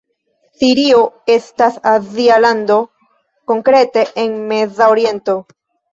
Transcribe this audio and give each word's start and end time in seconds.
Sirio 0.61 1.01
estas 1.33 1.77
azia 1.91 2.39
lando, 2.47 2.77
konkrete 3.53 4.03
en 4.25 4.35
Meza 4.53 4.89
Oriento. 4.95 5.37